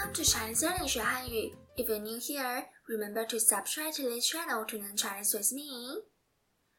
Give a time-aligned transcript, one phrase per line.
[0.00, 1.50] Welcome to Chinese Learning Hanyu.
[1.76, 5.98] If you're new here, remember to subscribe to this channel to learn Chinese with me.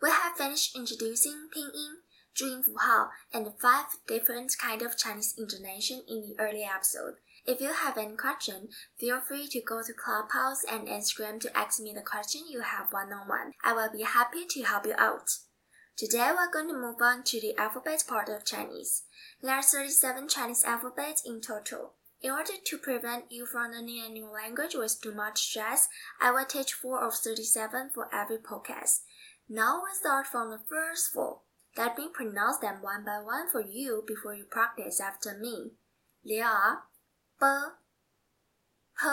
[0.00, 6.42] We have finished introducing pinyin, Hao, and five different kind of Chinese intonation in the
[6.42, 7.16] early episode.
[7.44, 11.80] If you have any question, feel free to go to Clubhouse and Instagram to ask
[11.80, 13.52] me the question you have one-on-one.
[13.62, 15.28] I will be happy to help you out.
[15.98, 19.02] Today we're going to move on to the alphabet part of Chinese.
[19.42, 21.92] There are 37 Chinese alphabets in total.
[22.22, 25.88] In order to prevent you from learning a new language with too much stress,
[26.20, 29.00] I will teach 4 of 37 for every podcast.
[29.48, 31.40] Now we'll start from the first four.
[31.76, 35.72] Let me pronounce them one by one for you before you practice after me.
[36.24, 36.84] They are
[37.40, 37.46] B,
[38.96, 39.08] P,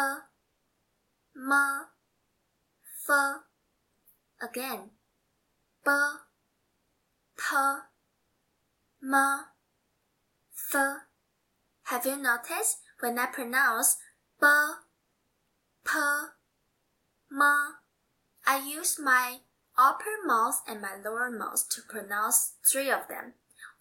[1.35, 1.85] M,
[3.09, 3.35] F.
[4.41, 4.91] Again,
[5.83, 5.91] B,
[7.37, 7.55] P,
[9.03, 9.45] M,
[10.73, 10.97] F.
[11.85, 13.97] Have you noticed when I pronounce
[14.39, 14.47] B,
[15.85, 15.91] P,
[17.31, 17.41] M,
[18.45, 19.37] I use my
[19.77, 23.33] upper mouth and my lower mouth to pronounce three of them.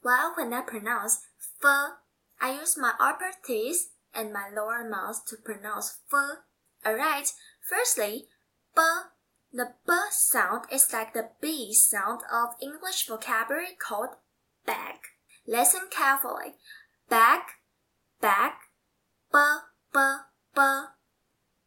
[0.03, 1.27] While when I pronounce
[1.65, 1.93] F,
[2.41, 6.39] I use my upper teeth and my lower mouth to pronounce F.
[6.87, 7.33] Alright,
[7.69, 8.27] firstly,
[8.77, 8.83] B.
[9.51, 14.11] The B sound is like the B sound of English vocabulary called
[14.67, 14.97] bag.
[15.47, 16.57] Listen carefully.
[17.09, 17.41] Bag,
[18.21, 18.53] bag,
[19.33, 19.39] b,
[19.93, 20.01] b,
[20.55, 20.61] b.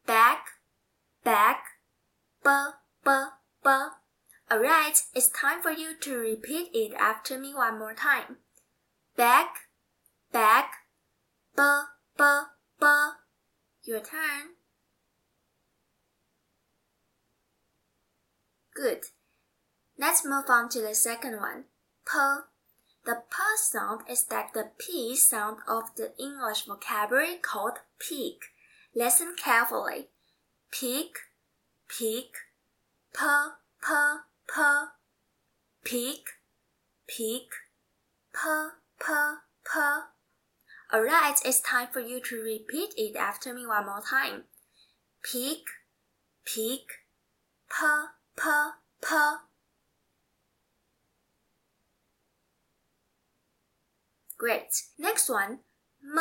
[0.06, 0.38] Bag,
[1.23, 1.56] bag,
[2.44, 2.50] b,
[3.06, 3.12] b,
[3.64, 3.70] b.
[4.52, 8.38] Alright, it's time for you to repeat it after me one more time.
[9.16, 9.56] Back
[10.32, 10.72] back
[11.56, 11.64] b,
[12.17, 12.23] b,
[12.80, 12.86] b.
[13.84, 14.56] Your turn.
[18.73, 19.06] Good.
[19.98, 21.66] Let's move on to the second one.
[22.06, 22.17] P.
[23.03, 28.41] The P sound is like the P sound of the English vocabulary called peak.
[28.93, 30.09] Listen carefully.
[30.71, 31.17] Peak,
[31.87, 32.33] peak,
[33.14, 33.23] P,
[33.81, 33.87] P,
[34.48, 34.61] P.
[35.83, 36.26] Peak,
[37.08, 37.49] peak,
[38.33, 38.39] P,
[38.99, 39.14] P,
[39.65, 39.80] P.
[40.93, 44.43] Alright, it's time for you to repeat it after me one more time.
[45.23, 45.64] Peak,
[46.45, 46.86] peak,
[47.67, 47.86] P,
[48.37, 48.43] P,
[49.02, 49.08] P.
[54.41, 54.73] Great.
[54.97, 55.59] Next one,
[56.03, 56.17] m.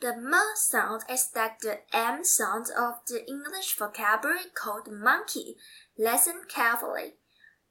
[0.00, 5.54] The m sound is like the m sound of the English vocabulary called monkey.
[5.96, 7.12] Listen carefully.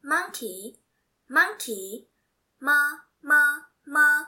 [0.01, 0.77] Monkey,
[1.29, 2.07] monkey,
[2.61, 2.69] m,
[3.25, 4.25] m, m.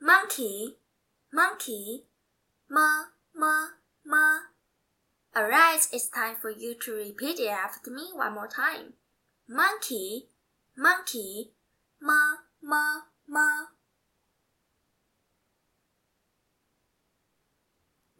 [0.00, 0.78] Monkey,
[1.32, 2.06] monkey,
[2.68, 3.04] m,
[3.40, 3.68] m,
[4.04, 4.40] m.
[5.36, 8.94] Alright, it's time for you to repeat it after me one more time.
[9.48, 10.30] Monkey,
[10.76, 11.52] monkey,
[12.02, 13.02] m, m.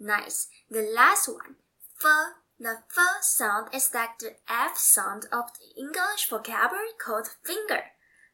[0.06, 0.46] Nice.
[0.70, 1.56] The last one,
[1.98, 2.34] f.
[2.60, 7.90] The f sound is like the f sound of the English vocabulary called finger.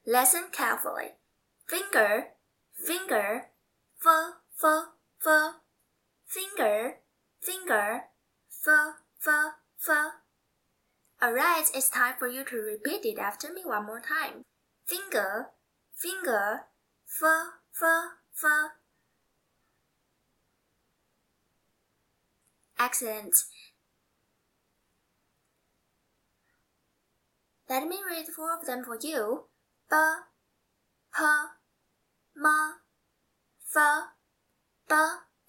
[0.07, 1.13] Listen carefully.
[1.67, 2.27] Finger,
[2.87, 3.47] finger,
[4.07, 4.85] f, f,
[5.27, 5.55] f.
[6.27, 6.99] Finger,
[7.41, 8.03] finger,
[8.67, 8.95] f,
[9.27, 9.55] f,
[9.89, 10.13] f.
[11.23, 14.43] Alright, it's time for you to repeat it after me one more time.
[14.85, 15.49] Finger,
[15.97, 16.67] finger,
[17.23, 17.49] f,
[17.83, 18.09] f,
[18.45, 18.82] f.
[22.85, 23.37] Excellent.
[27.71, 29.45] Let me read four of them for you.
[29.89, 29.97] B,
[31.17, 31.23] P,
[32.37, 32.45] M,
[33.77, 34.09] F.
[34.89, 34.95] B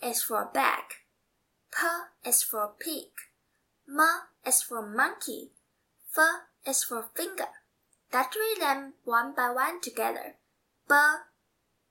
[0.08, 0.84] is for bag.
[1.72, 3.10] P is for pig.
[3.90, 4.00] M
[4.46, 5.54] is for monkey.
[6.16, 6.24] F
[6.68, 7.50] is for finger.
[8.14, 10.36] Let's read them one by one together.
[10.88, 10.94] B,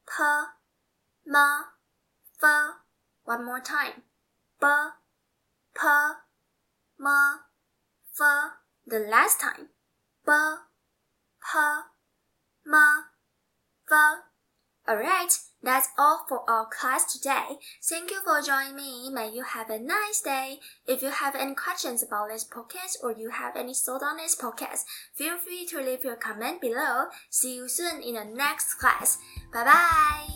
[0.07, 0.23] P,
[1.27, 1.35] M,
[2.41, 2.49] F.
[3.25, 4.05] One more time.
[4.61, 4.69] B,
[5.75, 5.87] P,
[7.01, 8.53] M, F.
[8.87, 9.69] The last time.
[10.27, 11.59] B, P,
[12.67, 12.75] M,
[13.91, 14.33] F.
[14.89, 15.33] Alright,
[15.63, 17.59] that's all for our class today.
[17.89, 19.11] Thank you for joining me.
[19.13, 20.59] May you have a nice day.
[20.89, 24.35] If you have any questions about this podcast or you have any thought on this
[24.35, 24.81] podcast,
[25.15, 27.07] feel free to leave your comment below.
[27.31, 29.19] See you soon in the next class.
[29.53, 30.32] Bye bye.